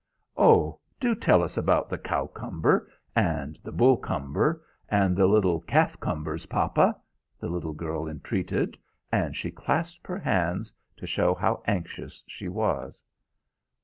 [0.35, 6.97] "Oh, do tell us about the Cowcumber, and the Bullcumber, and the little Calfcumbers, papa!"
[7.39, 8.79] the little girl entreated,
[9.11, 13.03] and she clasped her hands, to show how anxious she was.